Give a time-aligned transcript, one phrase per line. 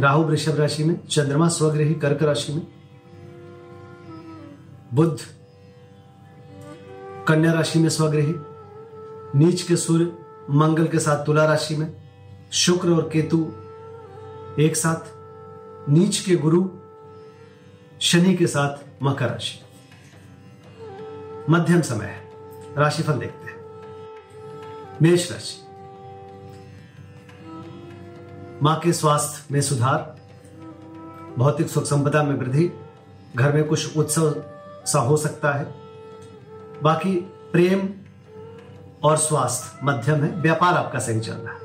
[0.00, 2.66] राहु वृषभ राशि में, चंद्रमा स्वग्रही कर्क राशि में
[4.94, 5.18] बुद्ध
[7.28, 8.34] कन्या राशि में स्वग्रही,
[9.38, 10.12] नीच के सूर्य
[10.50, 11.92] मंगल के साथ तुला राशि में,
[12.52, 13.52] शुक्र और केतु
[14.58, 15.08] एक साथ,
[15.90, 16.68] नीच के गुरु
[18.00, 19.60] शनि के साथ मकर राशि।
[21.50, 22.30] मध्यम समय है,
[22.76, 23.60] राशिफल देखते हैं।
[25.02, 25.69] मेष राशि।
[28.62, 30.16] माँ के स्वास्थ्य में सुधार,
[31.38, 32.70] भौतिक सुख संपदा में वृद्धि,
[33.36, 34.42] घर में कुछ उत्सव
[34.86, 35.74] सा हो सकता है।
[36.82, 37.16] बाकी
[37.52, 37.88] प्रेम
[39.04, 41.60] और स्वास्थ्य मध्यम है, व्यापार आपका सही चल रहा है।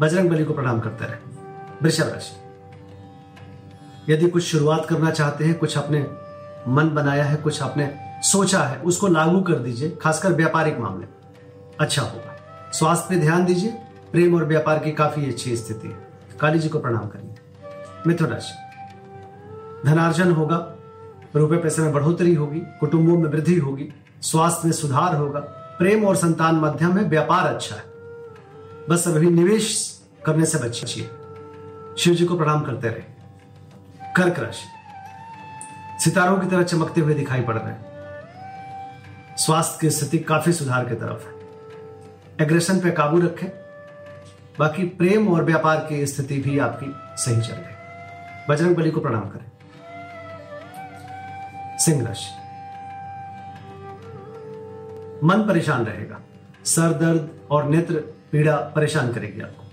[0.00, 1.16] बजरंग बली को प्रणाम करते रहे।
[1.82, 2.36] वृषभ राशि।
[4.12, 6.06] यदि कुछ शुरुआत करना चाहते हैं, कुछ अपने
[6.68, 11.06] मन बनाया है, कुछ आपने सोचा है, उसको लागू कर दीजिए, खासकर व्यापारिक मामले
[11.80, 12.36] अच्छा होगा।
[12.72, 13.70] स्वास्थ्य पे ध्यान दीजिए,
[14.12, 17.34] प्रेम और व्यापार की काफ़ी अच्छी स्थिति है। काली जी को प्रणाम करिए।
[18.06, 18.54] मिथुन राशि।
[19.86, 20.76] धनार्जन होगा,
[21.36, 23.88] रुपए पैसे में बढ़ोतरी होगी, कुटुंबों में वृद्धि होगी,
[24.22, 25.40] स्वास्थ्य में सुधार होगा,
[25.78, 27.82] प्रेम और संतान मध्यम है, व्यापार अच्छा है।
[28.90, 31.10] बस अभी निवेश करने से बचिए।
[31.98, 33.12] शिव जी को प्रणाम करते रहे।
[34.16, 34.68] कर्क राशि।
[36.04, 37.92] सितारों की तरह चमकते हुए दिखाई पड़ रहे हैं।
[39.36, 41.42] स्वास्थ्य की स्थिति काफ़ी सुधार की तरफ़ है।
[42.40, 43.61] एग्रेशन पे काबू रखें।
[44.58, 47.74] बाकी प्रेम और व्यापार की स्थिति भी आपकी सही चल रही।
[48.48, 49.52] बजरंग बली को प्रणाम करें।
[51.78, 52.42] सिंह राशि
[55.26, 56.20] मन परेशान रहेगा।
[56.64, 57.94] सर दर्द और नेत्र
[58.32, 59.64] पीड़ा परेशान करेगी आपको।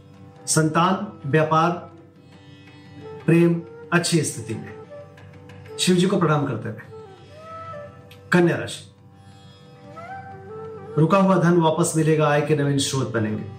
[0.48, 1.72] संतान, व्यापार,
[3.26, 3.62] प्रेम,
[3.94, 4.74] अच्छी स्थिति में।
[5.80, 7.02] शिव जी को प्रणाम करते रहे।
[8.32, 8.92] कन्या राशि।
[10.98, 13.59] रुका हुआ धन वापस मिलेगा, आय के नवीन स्रोत बनेंगे।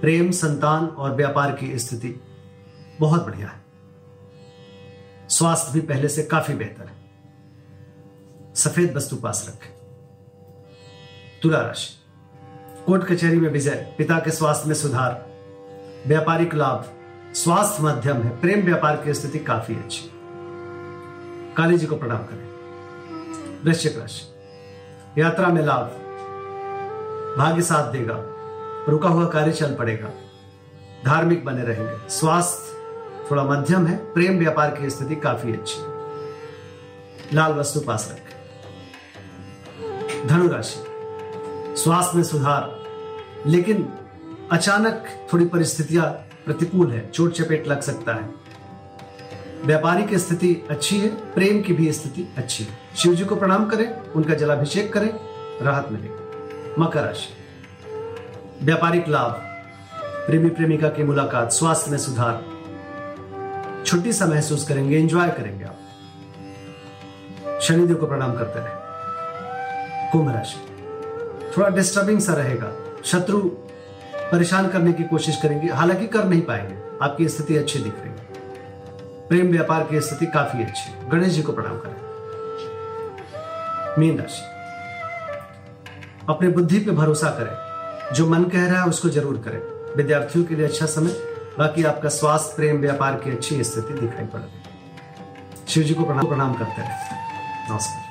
[0.00, 2.20] प्रेम, संतान और व्यापार की स्थिति
[3.00, 3.64] बहुत बढ़िया है।
[5.28, 6.96] स्वास्थ्य भी पहले से काफ़ी बेहतर है।
[8.54, 9.76] सफ़ेद वस्तु पास रखें।
[11.42, 11.94] तुला राशि।
[12.86, 15.26] कोर्ट कचहरी में विजय, पिता के स्वास्थ्य में सुधार।
[16.06, 16.92] व्यापारिक लाभ।
[17.34, 20.10] स्वास्थ्य मध्यम है। प्रेम व्यापार की स्थिति काफ़ी अच्छी
[21.56, 22.46] काली जी को प्रणाम करें।
[23.64, 24.32] वृश्चिक राशि।
[25.20, 25.86] यात्रा में लाभ।
[27.38, 28.35] भाग्य साथ देगा।
[28.88, 30.10] रुका हुआ कार्य चल पड़ेगा।
[31.04, 32.76] धार्मिक बने रहेंगे। स्वास्थ्य
[33.30, 35.86] थोड़ा मध्यम है, प्रेम व्यापार की स्थिति काफ़ी अच्छी है।
[37.34, 38.36] लाल वस्तु पास रखें।
[40.26, 40.84] धनुराशि,
[41.82, 42.76] स्वास्थ्य में सुधार,
[43.46, 43.92] लेकिन
[44.52, 46.06] अचानक थोड़ी परिस्थितियाँ
[46.44, 48.30] प्रतिकूल है, चोट चपेट लग सकता है।
[49.64, 54.12] व्यापारिक स्थिति अच्छी है, प्रेम की भी स्थिति अच्छी है। शिव जी को प्रणाम करें,
[54.12, 55.20] उनका जलाभिषेक करें,
[55.62, 57.45] राहत मिलेगी मकर राशि।
[58.62, 59.30] व्यापारिक लाभ,
[60.26, 62.44] प्रेमी प्रेमिका की मुलाकात, स्वास्थ्य में सुधार।
[63.86, 65.78] छुट्टी सा महसूस करेंगे एंजॉय करेंगे आप।
[67.62, 68.70] शनिदेव को प्रणाम करते रहे।
[70.12, 70.56] कुंभ राशि।
[71.58, 72.72] थोड़ा डिस्टर्बिंग सा रहेगा।
[73.04, 73.38] शत्रु
[74.32, 78.26] परेशान करने की कोशिश करेंगे, हालाँकि कर नहीं पाएँगे। आपकी स्थिति अच्छी दिख रही है।
[79.28, 82.06] प्रेम व्यापार की स्थिति काफ़ी अच्छी गणेश जी को प्रणाम करें।
[83.98, 84.42] मीन राशि।
[86.28, 87.65] अपने बुद्धि पे भरोसा करें।
[88.14, 89.60] जो मन कह रहा है उसको ज़रूर करें।
[89.96, 91.12] विद्यार्थियों के लिए अच्छा समय
[91.58, 96.04] बाकी आपका स्वास्थ्य प्रेम व्यापार की अच्छी स्थिति दिखाई पड़। रही है शिव जी को
[96.04, 98.04] प्रणाम प्रणाम करते रहे नमस्कार।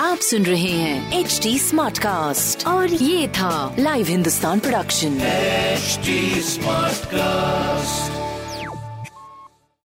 [0.00, 6.42] आप सुन रहे हैं एच डी स्मार्ट कास्ट और ये था live Hindustan production smart
[6.44, 8.23] Smartcast.